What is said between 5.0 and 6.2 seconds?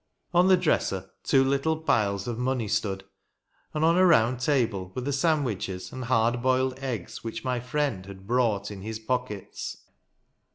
the sand wiches and